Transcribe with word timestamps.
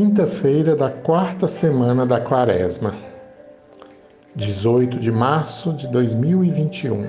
quinta-feira 0.00 0.74
da 0.74 0.90
quarta 0.90 1.46
semana 1.46 2.06
da 2.06 2.18
Quaresma, 2.18 2.94
18 4.34 4.98
de 4.98 5.12
março 5.12 5.74
de 5.74 5.86
2021. 5.88 7.06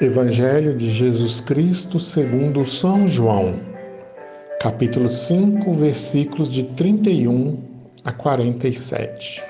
Evangelho 0.00 0.74
de 0.74 0.88
Jesus 0.88 1.40
Cristo 1.40 2.00
segundo 2.00 2.66
São 2.66 3.06
João, 3.06 3.54
capítulo 4.60 5.08
5, 5.08 5.72
versículos 5.74 6.48
de 6.48 6.64
31 6.64 7.75
a 8.06 8.12
47. 8.12 9.42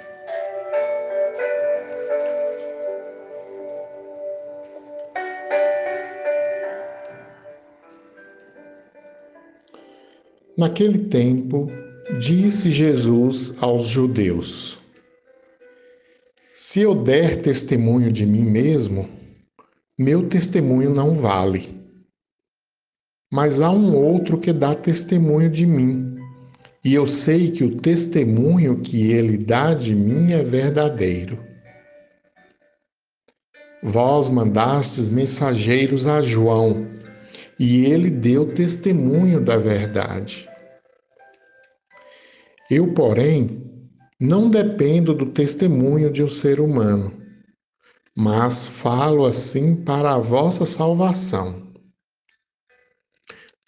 Naquele 10.56 11.04
tempo, 11.10 11.70
disse 12.18 12.70
Jesus 12.70 13.62
aos 13.62 13.84
judeus: 13.84 14.78
Se 16.54 16.80
eu 16.80 16.94
der 16.94 17.42
testemunho 17.42 18.10
de 18.10 18.24
mim 18.24 18.42
mesmo, 18.42 19.06
meu 19.98 20.26
testemunho 20.30 20.94
não 20.94 21.12
vale. 21.12 21.76
Mas 23.30 23.60
há 23.60 23.70
um 23.70 23.94
outro 23.94 24.38
que 24.38 24.50
dá 24.50 24.74
testemunho 24.74 25.50
de 25.50 25.66
mim, 25.66 26.15
e 26.86 26.94
eu 26.94 27.04
sei 27.04 27.50
que 27.50 27.64
o 27.64 27.76
testemunho 27.76 28.80
que 28.80 29.10
ele 29.10 29.36
dá 29.36 29.74
de 29.74 29.92
mim 29.92 30.32
é 30.32 30.44
verdadeiro. 30.44 31.44
Vós 33.82 34.30
mandastes 34.30 35.08
mensageiros 35.08 36.06
a 36.06 36.22
João, 36.22 36.86
e 37.58 37.84
ele 37.86 38.08
deu 38.08 38.54
testemunho 38.54 39.40
da 39.40 39.56
verdade. 39.56 40.48
Eu, 42.70 42.94
porém, 42.94 43.64
não 44.20 44.48
dependo 44.48 45.12
do 45.12 45.26
testemunho 45.26 46.08
de 46.10 46.22
um 46.22 46.28
ser 46.28 46.60
humano 46.60 47.26
mas 48.18 48.66
falo 48.66 49.26
assim 49.26 49.76
para 49.76 50.14
a 50.14 50.18
vossa 50.18 50.64
salvação. 50.64 51.65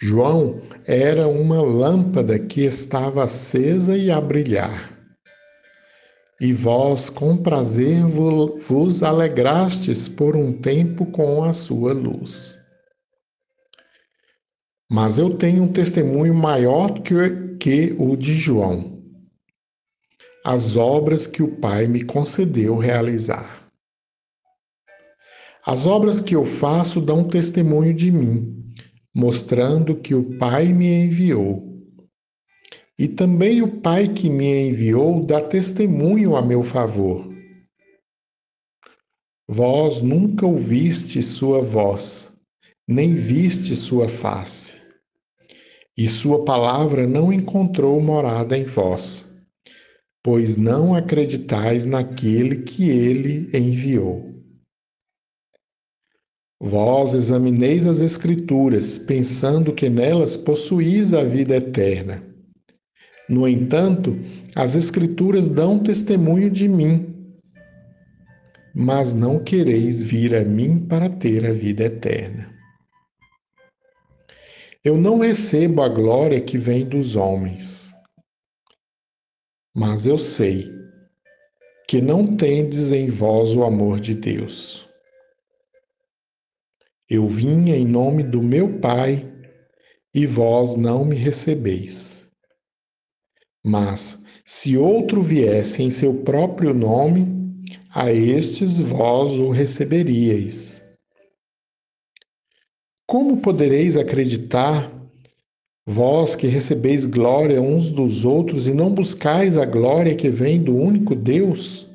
João 0.01 0.63
era 0.87 1.27
uma 1.27 1.61
lâmpada 1.61 2.39
que 2.39 2.61
estava 2.61 3.25
acesa 3.25 3.97
e 3.97 4.13
a 4.13 4.21
brilhar. 4.21 4.97
E 6.41 6.53
vós 6.53 7.11
com 7.11 7.37
prazer 7.37 8.05
vos 8.05 9.03
alegrastes 9.03 10.09
por 10.09 10.37
um 10.37 10.53
tempo 10.53 11.05
com 11.07 11.43
a 11.43 11.53
sua 11.53 11.93
luz. 11.93 12.57
Mas 14.89 15.19
eu 15.19 15.37
tenho 15.37 15.65
um 15.65 15.73
testemunho 15.73 16.33
maior 16.33 17.01
que, 17.59 17.97
o 17.99 18.17
de 18.17 18.37
João, 18.37 19.03
as 20.45 20.77
obras 20.77 21.27
que 21.27 21.43
o 21.43 21.57
Pai 21.57 21.89
me 21.89 22.05
concedeu 22.05 22.79
realizar. 22.79 23.69
As 25.67 25.87
obras 25.87 26.21
que 26.21 26.37
eu 26.37 26.45
faço 26.45 27.01
dão 27.01 27.25
testemunho 27.25 27.93
de 27.93 28.13
mim, 28.13 28.58
mostrando 29.19 29.97
que 29.97 30.15
o 30.15 30.39
Pai 30.39 30.73
me 30.73 30.87
enviou. 30.87 31.77
E 32.97 33.09
também 33.09 33.61
o 33.61 33.81
Pai 33.81 34.07
que 34.07 34.31
me 34.31 34.69
enviou 34.69 35.27
dá 35.27 35.41
testemunho 35.41 36.37
a 36.37 36.41
meu 36.41 36.63
favor. 36.63 37.29
Vós 39.49 40.01
nunca 40.01 40.47
ouviste 40.47 41.21
sua 41.21 41.61
voz, 41.61 42.33
nem 42.87 43.13
viste 43.13 43.75
sua 43.75 44.09
face, 44.09 44.77
e 45.97 46.07
sua 46.07 46.45
palavra 46.45 47.05
não 47.05 47.33
encontrou 47.33 48.01
morada 48.01 48.57
em 48.57 48.67
vós, 48.67 49.37
pois 50.23 50.57
não 50.57 50.95
acreditais 50.95 51.85
naquele 51.85 52.63
que 52.63 52.89
ele 52.89 53.51
enviou. 53.53 54.28
Vós 56.61 57.15
examineis 57.15 57.87
as 57.87 58.01
Escrituras, 58.01 58.99
pensando 58.99 59.73
que 59.73 59.89
nelas 59.89 60.37
possuís 60.37 61.15
a 61.15 61.23
vida 61.23 61.57
eterna. 61.57 62.23
No 63.29 63.47
entanto, 63.47 64.19
as 64.57 64.75
Escrituras 64.75 65.49
dão 65.49 65.79
testemunho 65.79 66.51
de 66.51 66.69
mim, 66.69 67.15
mas 68.75 69.15
não 69.15 69.39
quereis 69.39 70.03
vir 70.03 70.35
a 70.35 70.45
mim 70.45 70.79
para 70.79 71.09
ter 71.09 71.47
a 71.47 71.53
vida 71.53 71.85
eterna. 71.85 72.53
Eu 74.85 74.97
não 74.97 75.19
recebo 75.19 75.83
a 75.83 75.89
glória 75.89 76.41
que 76.41 76.59
vem 76.59 76.85
dos 76.85 77.15
homens, 77.15 77.93
mas 79.77 80.07
eu 80.07 80.19
sei 80.19 80.73
que 81.87 82.01
não 82.01 82.37
tendes 82.37 82.91
em 82.91 83.09
vós 83.09 83.55
o 83.55 83.63
amor 83.63 84.01
de 84.01 84.15
Deus. 84.15 84.88
Eu 87.11 87.27
vim 87.27 87.71
em 87.71 87.87
nome 87.87 88.23
do 88.23 88.43
meu 88.43 88.79
Pai 88.81 89.27
e 90.15 90.27
vós 90.27 90.77
não 90.77 91.07
me 91.07 91.17
recebeis. 91.17 92.31
Mas, 93.65 94.25
se 94.45 94.77
outro 94.77 95.23
viesse 95.23 95.83
em 95.83 95.91
seu 95.91 96.23
próprio 96.23 96.75
nome, 96.75 97.65
a 97.91 98.13
estes 98.13 98.79
vós 98.79 99.31
o 99.31 99.51
receberíeis. 99.51 100.85
Como 103.07 103.39
podereis 103.39 103.97
acreditar, 103.97 104.93
vós 105.87 106.37
que 106.37 106.47
recebeis 106.47 107.07
glória 107.07 107.61
uns 107.63 107.91
dos 107.91 108.27
outros 108.27 108.69
e 108.69 108.75
não 108.75 108.93
buscais 108.93 109.57
a 109.57 109.65
glória 109.65 110.15
que 110.15 110.29
vem 110.29 110.63
do 110.63 110.77
único 110.77 111.15
Deus? 111.15 111.88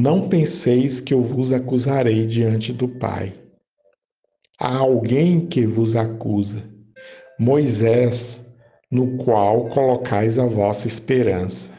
Não 0.00 0.30
penseis 0.30 0.98
que 0.98 1.12
eu 1.12 1.20
vos 1.20 1.52
acusarei 1.52 2.24
diante 2.24 2.72
do 2.72 2.88
Pai. 2.88 3.34
Há 4.58 4.78
alguém 4.78 5.46
que 5.46 5.66
vos 5.66 5.94
acusa, 5.94 6.64
Moisés, 7.38 8.56
no 8.90 9.18
qual 9.18 9.68
colocais 9.68 10.38
a 10.38 10.46
vossa 10.46 10.86
esperança. 10.86 11.74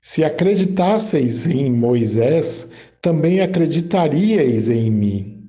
Se 0.00 0.24
acreditasseis 0.24 1.46
em 1.46 1.70
Moisés, 1.70 2.72
também 3.00 3.40
acreditaríeis 3.40 4.68
em 4.68 4.90
mim, 4.90 5.48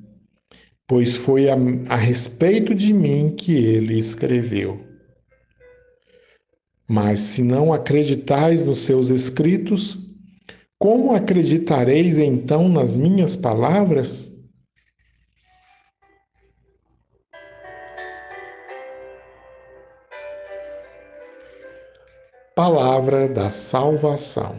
pois 0.87 1.15
foi 1.15 1.49
a, 1.49 1.55
a 1.89 1.95
respeito 1.95 2.75
de 2.75 2.93
mim 2.93 3.33
que 3.35 3.55
ele 3.55 3.97
escreveu. 3.97 4.79
Mas 6.87 7.19
se 7.19 7.41
não 7.41 7.73
acreditais 7.73 8.63
nos 8.63 8.81
seus 8.81 9.09
escritos, 9.09 10.02
como 10.83 11.15
acreditareis 11.15 12.17
então 12.17 12.67
nas 12.67 12.97
minhas 12.97 13.37
palavras? 13.37 14.37
Palavra 22.53 23.29
da 23.29 23.49
Salvação. 23.49 24.57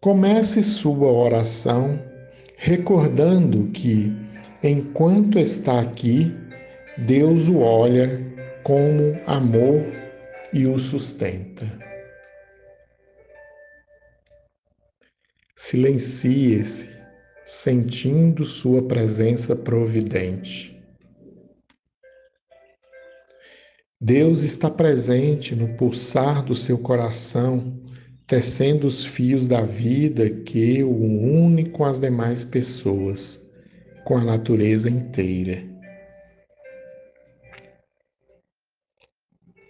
Comece 0.00 0.60
sua 0.60 1.12
oração 1.12 2.07
recordando 2.58 3.70
que, 3.70 4.12
enquanto 4.62 5.38
está 5.38 5.80
aqui, 5.80 6.36
Deus 6.98 7.48
o 7.48 7.60
olha 7.60 8.20
como 8.64 9.16
amor 9.26 9.80
e 10.52 10.66
o 10.66 10.76
sustenta. 10.76 11.64
Silencie-se, 15.54 16.90
sentindo 17.44 18.44
Sua 18.44 18.82
presença 18.82 19.54
providente. 19.54 20.76
Deus 24.00 24.42
está 24.42 24.68
presente 24.68 25.54
no 25.54 25.76
pulsar 25.76 26.44
do 26.44 26.54
seu 26.54 26.78
coração 26.78 27.80
tecendo 28.28 28.86
os 28.86 29.06
fios 29.06 29.48
da 29.48 29.62
vida 29.62 30.28
que 30.28 30.82
o 30.84 30.90
une 30.90 31.70
com 31.70 31.82
as 31.82 31.98
demais 31.98 32.44
pessoas, 32.44 33.50
com 34.04 34.18
a 34.18 34.22
natureza 34.22 34.90
inteira. 34.90 35.66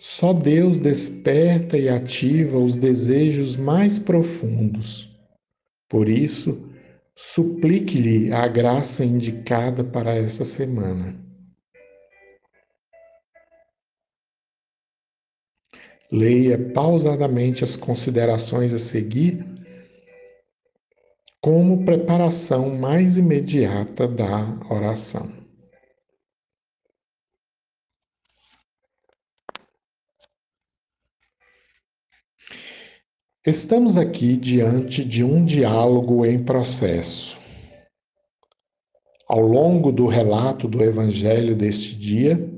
Só 0.01 0.33
Deus 0.33 0.81
desperta 0.81 1.79
e 1.79 1.89
ativa 1.89 2.59
os 2.59 2.77
desejos 2.77 3.57
mais 3.57 3.97
profundos. 3.97 5.09
Por 5.89 6.09
isso, 6.09 6.69
suplique-lhe 7.15 8.33
a 8.33 8.49
graça 8.49 9.05
indicada 9.05 9.85
para 9.85 10.13
essa 10.15 10.45
semana. 10.45 11.28
Leia 16.11 16.59
pausadamente 16.73 17.63
as 17.63 17.77
considerações 17.77 18.73
a 18.73 18.79
seguir 18.79 19.45
como 21.41 21.85
preparação 21.85 22.75
mais 22.77 23.17
imediata 23.17 24.09
da 24.09 24.59
oração. 24.71 25.31
Estamos 33.47 33.97
aqui 33.97 34.37
diante 34.37 35.03
de 35.03 35.25
um 35.25 35.43
diálogo 35.43 36.27
em 36.27 36.45
processo. 36.45 37.39
Ao 39.27 39.41
longo 39.41 39.93
do 39.93 40.07
relato 40.07 40.69
do 40.69 40.83
Evangelho 40.83 41.57
deste 41.57 41.97
dia, 41.97 42.58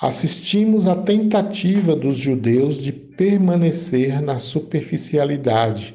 assistimos 0.00 0.86
à 0.86 0.94
tentativa 0.94 1.96
dos 1.96 2.16
judeus 2.16 2.78
de 2.78 2.92
permanecer 2.92 4.22
na 4.22 4.38
superficialidade 4.38 5.94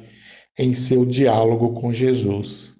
em 0.58 0.72
seu 0.72 1.06
diálogo 1.06 1.72
com 1.72 1.92
Jesus. 1.92 2.72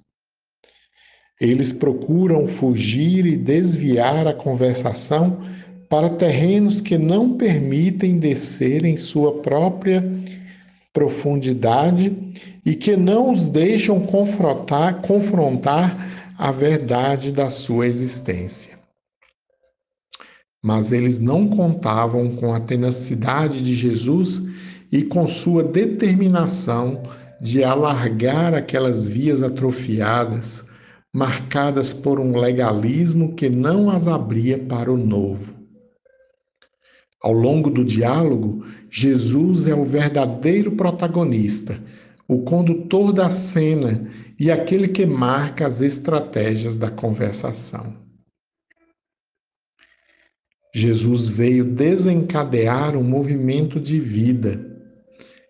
Eles 1.40 1.72
procuram 1.72 2.46
fugir 2.46 3.26
e 3.26 3.36
desviar 3.36 4.28
a 4.28 4.34
conversação 4.34 5.40
para 5.88 6.10
terrenos 6.10 6.80
que 6.80 6.98
não 6.98 7.36
permitem 7.36 8.18
descer 8.18 8.84
em 8.84 8.96
sua 8.96 9.40
própria 9.40 10.04
profundidade 10.92 12.16
e 12.64 12.74
que 12.74 12.96
não 12.96 13.32
os 13.32 13.48
deixam 13.48 14.00
confrontar, 14.00 15.00
confrontar 15.02 15.96
a 16.38 16.50
verdade 16.52 17.32
da 17.32 17.50
sua 17.50 17.86
existência. 17.86 18.83
Mas 20.64 20.92
eles 20.92 21.20
não 21.20 21.46
contavam 21.46 22.36
com 22.36 22.54
a 22.54 22.58
tenacidade 22.58 23.62
de 23.62 23.74
Jesus 23.74 24.48
e 24.90 25.02
com 25.02 25.26
sua 25.26 25.62
determinação 25.62 27.02
de 27.38 27.62
alargar 27.62 28.54
aquelas 28.54 29.06
vias 29.06 29.42
atrofiadas, 29.42 30.66
marcadas 31.12 31.92
por 31.92 32.18
um 32.18 32.38
legalismo 32.38 33.34
que 33.34 33.50
não 33.50 33.90
as 33.90 34.08
abria 34.08 34.58
para 34.58 34.90
o 34.90 34.96
novo. 34.96 35.52
Ao 37.22 37.34
longo 37.34 37.68
do 37.68 37.84
diálogo, 37.84 38.64
Jesus 38.90 39.68
é 39.68 39.74
o 39.74 39.84
verdadeiro 39.84 40.72
protagonista, 40.72 41.78
o 42.26 42.38
condutor 42.38 43.12
da 43.12 43.28
cena 43.28 44.08
e 44.40 44.50
aquele 44.50 44.88
que 44.88 45.04
marca 45.04 45.66
as 45.66 45.82
estratégias 45.82 46.78
da 46.78 46.90
conversação. 46.90 48.03
Jesus 50.76 51.28
veio 51.28 51.64
desencadear 51.64 52.96
um 52.96 53.04
movimento 53.04 53.78
de 53.78 54.00
vida. 54.00 54.60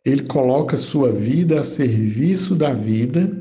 Ele 0.05 0.25
coloca 0.25 0.77
sua 0.77 1.11
vida 1.11 1.61
a 1.61 1.65
serviço 1.65 2.55
da 2.55 2.75
vida, 2.75 3.33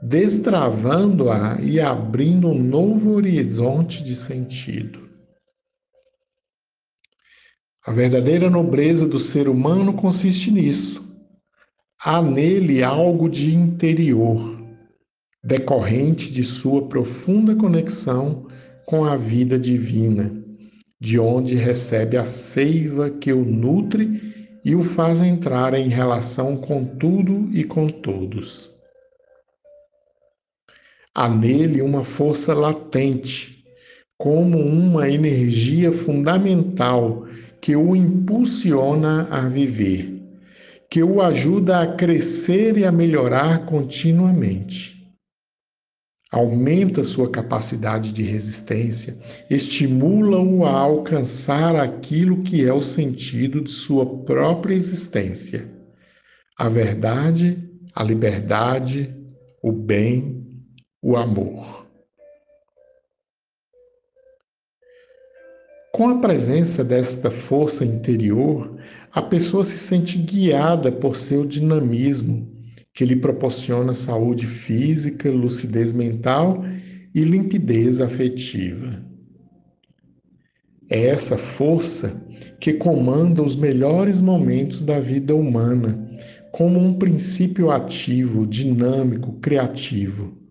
destravando-a 0.00 1.60
e 1.60 1.80
abrindo 1.80 2.46
um 2.46 2.62
novo 2.62 3.10
horizonte 3.10 4.04
de 4.04 4.14
sentido. 4.14 5.00
A 7.84 7.90
verdadeira 7.90 8.48
nobreza 8.48 9.08
do 9.08 9.18
ser 9.18 9.48
humano 9.48 9.94
consiste 9.94 10.52
nisso. 10.52 11.04
Há 12.00 12.22
nele 12.22 12.84
algo 12.84 13.28
de 13.28 13.52
interior, 13.52 14.64
decorrente 15.42 16.32
de 16.32 16.44
sua 16.44 16.86
profunda 16.86 17.56
conexão 17.56 18.46
com 18.84 19.04
a 19.04 19.16
vida 19.16 19.58
divina, 19.58 20.45
de 21.00 21.18
onde 21.18 21.54
recebe 21.54 22.16
a 22.16 22.24
seiva 22.24 23.10
que 23.10 23.32
o 23.32 23.44
nutre 23.44 24.58
e 24.64 24.74
o 24.74 24.82
faz 24.82 25.20
entrar 25.20 25.74
em 25.74 25.88
relação 25.88 26.56
com 26.56 26.84
tudo 26.84 27.48
e 27.52 27.62
com 27.64 27.88
todos. 27.88 28.74
Há 31.14 31.28
nele 31.28 31.82
uma 31.82 32.04
força 32.04 32.52
latente, 32.52 33.64
como 34.18 34.58
uma 34.58 35.08
energia 35.08 35.92
fundamental 35.92 37.26
que 37.60 37.76
o 37.76 37.94
impulsiona 37.94 39.28
a 39.30 39.48
viver, 39.48 40.22
que 40.90 41.02
o 41.02 41.20
ajuda 41.20 41.80
a 41.80 41.94
crescer 41.94 42.78
e 42.78 42.84
a 42.84 42.92
melhorar 42.92 43.66
continuamente. 43.66 44.95
Aumenta 46.30 47.04
sua 47.04 47.30
capacidade 47.30 48.12
de 48.12 48.24
resistência, 48.24 49.16
estimula-o 49.48 50.64
a 50.64 50.72
alcançar 50.72 51.76
aquilo 51.76 52.42
que 52.42 52.64
é 52.64 52.72
o 52.72 52.82
sentido 52.82 53.60
de 53.60 53.70
sua 53.70 54.24
própria 54.24 54.74
existência: 54.74 55.70
a 56.58 56.68
verdade, 56.68 57.70
a 57.94 58.02
liberdade, 58.02 59.14
o 59.62 59.70
bem, 59.70 60.44
o 61.00 61.16
amor. 61.16 61.86
Com 65.92 66.08
a 66.08 66.18
presença 66.18 66.82
desta 66.82 67.30
força 67.30 67.84
interior, 67.84 68.76
a 69.12 69.22
pessoa 69.22 69.62
se 69.62 69.78
sente 69.78 70.18
guiada 70.18 70.90
por 70.90 71.16
seu 71.16 71.46
dinamismo, 71.46 72.55
que 72.96 73.04
lhe 73.04 73.14
proporciona 73.14 73.94
saúde 73.94 74.46
física, 74.46 75.30
lucidez 75.30 75.92
mental 75.92 76.64
e 77.14 77.20
limpidez 77.22 78.00
afetiva. 78.00 79.04
É 80.90 81.06
essa 81.06 81.36
força 81.36 82.26
que 82.58 82.72
comanda 82.72 83.42
os 83.42 83.54
melhores 83.54 84.20
momentos 84.20 84.82
da 84.82 84.98
vida 84.98 85.34
humana, 85.34 86.10
como 86.50 86.80
um 86.80 86.98
princípio 86.98 87.70
ativo, 87.70 88.46
dinâmico, 88.46 89.34
criativo 89.34 90.44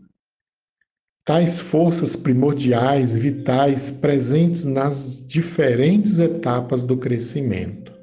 tais 1.25 1.59
forças 1.59 2.15
primordiais, 2.15 3.15
vitais, 3.15 3.89
presentes 3.89 4.63
nas 4.63 5.25
diferentes 5.25 6.19
etapas 6.19 6.83
do 6.83 6.95
crescimento. 6.97 7.94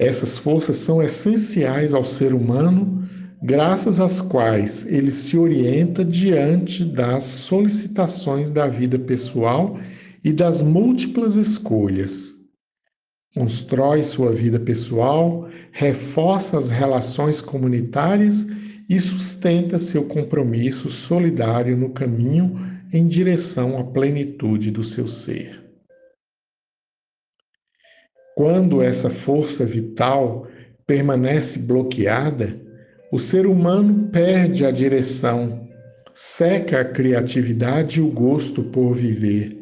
Essas 0.00 0.38
forças 0.38 0.78
são 0.78 1.02
essenciais 1.02 1.92
ao 1.92 2.02
ser 2.02 2.32
humano, 2.32 3.06
graças 3.42 4.00
às 4.00 4.22
quais 4.22 4.90
ele 4.90 5.10
se 5.10 5.36
orienta 5.36 6.02
diante 6.02 6.86
das 6.86 7.24
solicitações 7.24 8.48
da 8.50 8.66
vida 8.66 8.98
pessoal 8.98 9.78
e 10.24 10.32
das 10.32 10.62
múltiplas 10.62 11.36
escolhas. 11.36 12.32
Constrói 13.34 14.02
sua 14.02 14.32
vida 14.32 14.58
pessoal, 14.58 15.50
reforça 15.70 16.56
as 16.56 16.70
relações 16.70 17.42
comunitárias 17.42 18.46
e 18.88 18.98
sustenta 18.98 19.76
seu 19.76 20.06
compromisso 20.06 20.88
solidário 20.88 21.76
no 21.76 21.90
caminho 21.90 22.58
em 22.90 23.06
direção 23.06 23.78
à 23.78 23.84
plenitude 23.84 24.70
do 24.70 24.82
seu 24.82 25.06
ser. 25.06 25.59
Quando 28.40 28.80
essa 28.80 29.10
força 29.10 29.66
vital 29.66 30.48
permanece 30.86 31.58
bloqueada, 31.58 32.58
o 33.12 33.18
ser 33.18 33.46
humano 33.46 34.08
perde 34.08 34.64
a 34.64 34.70
direção, 34.70 35.68
seca 36.14 36.80
a 36.80 36.84
criatividade 36.86 37.98
e 37.98 38.02
o 38.02 38.10
gosto 38.10 38.64
por 38.64 38.94
viver, 38.94 39.58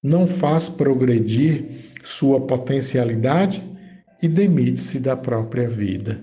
não 0.00 0.28
faz 0.28 0.68
progredir 0.68 1.92
sua 2.04 2.40
potencialidade 2.46 3.60
e 4.22 4.28
demite-se 4.28 5.00
da 5.00 5.16
própria 5.16 5.68
vida. 5.68 6.22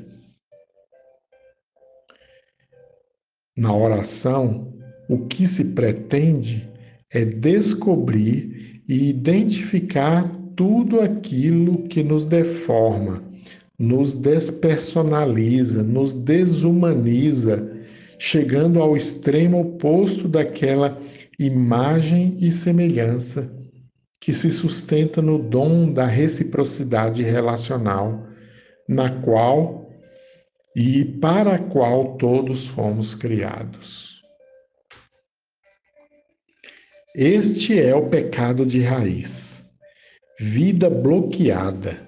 Na 3.57 3.75
oração, 3.75 4.74
o 5.10 5.27
que 5.27 5.45
se 5.45 5.74
pretende 5.74 6.71
é 7.12 7.25
descobrir 7.25 8.81
e 8.88 9.10
identificar 9.10 10.39
tudo 10.55 11.01
aquilo 11.01 11.84
que 11.88 12.03
nos 12.03 12.27
deforma, 12.27 13.24
nos 13.77 14.15
despersonaliza, 14.15 15.84
nos 15.84 16.13
desumaniza, 16.13 17.72
chegando 18.20 18.81
ao 18.81 18.96
extremo 18.96 19.60
oposto 19.62 20.27
daquela 20.27 20.98
imagem 21.39 22.38
e 22.39 22.51
semelhança 22.51 23.51
que 24.20 24.31
se 24.31 24.51
sustenta 24.51 25.22
no 25.22 25.39
dom 25.39 25.91
da 25.91 26.05
reciprocidade 26.05 27.24
relacional, 27.24 28.27
na 28.88 29.22
qual 29.22 29.89
e 30.75 31.03
para 31.03 31.55
a 31.55 31.60
qual 31.60 32.17
todos 32.17 32.67
fomos 32.67 33.15
criados. 33.15 34.22
Este 37.15 37.77
é 37.77 37.93
o 37.93 38.08
pecado 38.08 38.65
de 38.65 38.81
raiz. 38.81 39.61
Vida 40.41 40.89
bloqueada. 40.89 42.01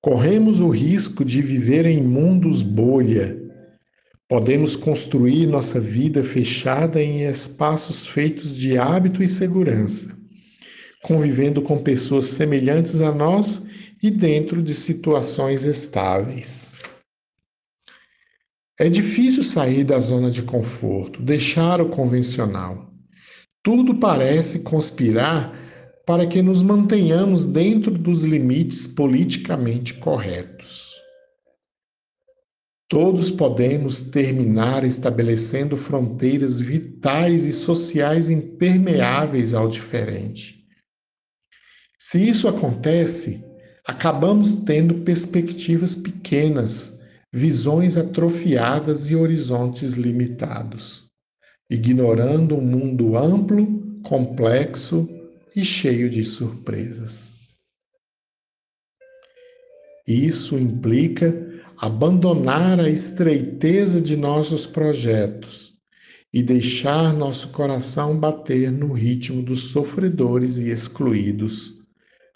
Corremos 0.00 0.60
o 0.60 0.68
risco 0.68 1.24
de 1.24 1.42
viver 1.42 1.84
em 1.84 2.00
mundos 2.00 2.62
bolha. 2.62 3.36
Podemos 4.28 4.76
construir 4.76 5.46
nossa 5.48 5.80
vida 5.80 6.22
fechada 6.22 7.02
em 7.02 7.22
espaços 7.22 8.06
feitos 8.06 8.56
de 8.56 8.78
hábito 8.78 9.20
e 9.20 9.28
segurança, 9.28 10.16
convivendo 11.02 11.60
com 11.60 11.82
pessoas 11.82 12.26
semelhantes 12.26 13.00
a 13.00 13.10
nós 13.10 13.66
e 14.00 14.12
dentro 14.12 14.62
de 14.62 14.72
situações 14.72 15.64
estáveis. 15.64 16.78
É 18.78 18.88
difícil 18.88 19.42
sair 19.42 19.82
da 19.82 19.98
zona 19.98 20.30
de 20.30 20.42
conforto, 20.42 21.20
deixar 21.20 21.80
o 21.80 21.88
convencional. 21.88 22.92
Tudo 23.60 23.96
parece 23.96 24.62
conspirar 24.62 25.67
para 26.08 26.26
que 26.26 26.40
nos 26.40 26.62
mantenhamos 26.62 27.44
dentro 27.44 27.90
dos 27.90 28.24
limites 28.24 28.86
politicamente 28.86 29.92
corretos. 29.92 30.94
Todos 32.88 33.30
podemos 33.30 34.00
terminar 34.00 34.86
estabelecendo 34.86 35.76
fronteiras 35.76 36.58
vitais 36.58 37.44
e 37.44 37.52
sociais 37.52 38.30
impermeáveis 38.30 39.52
ao 39.52 39.68
diferente. 39.68 40.64
Se 41.98 42.26
isso 42.26 42.48
acontece, 42.48 43.44
acabamos 43.86 44.54
tendo 44.54 45.02
perspectivas 45.02 45.94
pequenas, 45.94 47.02
visões 47.30 47.98
atrofiadas 47.98 49.10
e 49.10 49.14
horizontes 49.14 49.92
limitados, 49.92 51.10
ignorando 51.68 52.56
um 52.56 52.62
mundo 52.62 53.14
amplo, 53.14 54.00
complexo 54.02 55.17
e 55.58 55.64
cheio 55.64 56.08
de 56.08 56.22
surpresas. 56.22 57.32
Isso 60.06 60.56
implica 60.56 61.34
abandonar 61.76 62.78
a 62.78 62.88
estreiteza 62.88 64.00
de 64.00 64.16
nossos 64.16 64.68
projetos 64.68 65.72
e 66.32 66.44
deixar 66.44 67.12
nosso 67.12 67.48
coração 67.48 68.16
bater 68.16 68.70
no 68.70 68.92
ritmo 68.92 69.42
dos 69.42 69.72
sofredores 69.72 70.58
e 70.58 70.70
excluídos, 70.70 71.80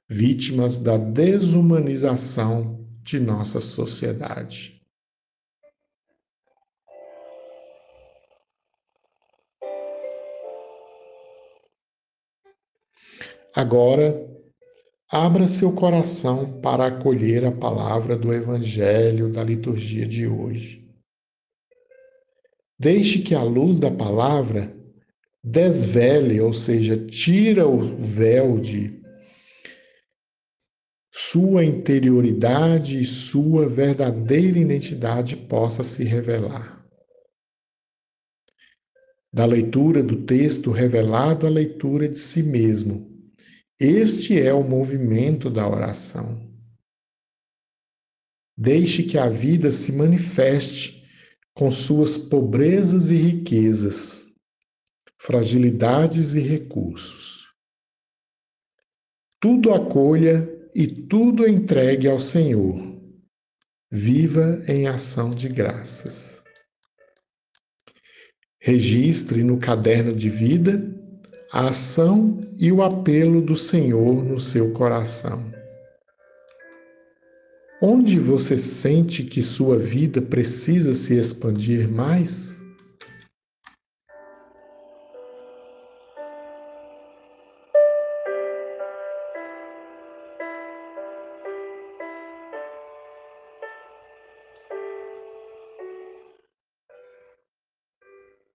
vítimas 0.08 0.80
da 0.80 0.96
desumanização 0.96 2.84
de 3.04 3.20
nossa 3.20 3.60
sociedade. 3.60 4.81
Agora, 13.54 14.28
abra 15.10 15.46
seu 15.46 15.74
coração 15.74 16.60
para 16.62 16.86
acolher 16.86 17.44
a 17.44 17.52
palavra 17.52 18.16
do 18.16 18.32
Evangelho 18.32 19.30
da 19.30 19.44
liturgia 19.44 20.06
de 20.06 20.26
hoje. 20.26 20.82
Deixe 22.78 23.20
que 23.20 23.34
a 23.34 23.42
luz 23.42 23.78
da 23.78 23.90
palavra 23.90 24.74
desvele, 25.44 26.40
ou 26.40 26.54
seja, 26.54 26.96
tira 26.96 27.68
o 27.68 27.94
véu 27.96 28.58
de 28.58 29.02
sua 31.10 31.62
interioridade 31.62 32.98
e 32.98 33.04
sua 33.04 33.68
verdadeira 33.68 34.58
identidade 34.58 35.36
possa 35.36 35.82
se 35.82 36.04
revelar. 36.04 36.82
Da 39.30 39.44
leitura 39.44 40.02
do 40.02 40.24
texto 40.24 40.70
revelado 40.70 41.46
à 41.46 41.50
leitura 41.50 42.08
de 42.08 42.18
si 42.18 42.42
mesmo, 42.42 43.11
este 43.84 44.40
é 44.40 44.54
o 44.54 44.62
movimento 44.62 45.50
da 45.50 45.68
oração. 45.68 46.48
Deixe 48.56 49.02
que 49.02 49.18
a 49.18 49.28
vida 49.28 49.72
se 49.72 49.90
manifeste 49.90 51.02
com 51.52 51.68
suas 51.72 52.16
pobrezas 52.16 53.10
e 53.10 53.16
riquezas, 53.16 54.36
fragilidades 55.18 56.34
e 56.34 56.40
recursos. 56.40 57.48
Tudo 59.40 59.74
acolha 59.74 60.48
e 60.72 60.86
tudo 60.86 61.48
entregue 61.48 62.06
ao 62.06 62.20
Senhor. 62.20 62.80
Viva 63.90 64.62
em 64.68 64.86
ação 64.86 65.30
de 65.30 65.48
graças. 65.48 66.44
Registre 68.60 69.42
no 69.42 69.58
caderno 69.58 70.14
de 70.14 70.30
vida 70.30 71.01
a 71.52 71.68
ação 71.68 72.40
e 72.56 72.72
o 72.72 72.82
apelo 72.82 73.42
do 73.42 73.54
Senhor 73.54 74.24
no 74.24 74.38
seu 74.38 74.70
coração. 74.70 75.52
Onde 77.82 78.18
você 78.18 78.56
sente 78.56 79.24
que 79.24 79.42
sua 79.42 79.76
vida 79.76 80.22
precisa 80.22 80.94
se 80.94 81.14
expandir 81.14 81.90
mais? 81.90 82.61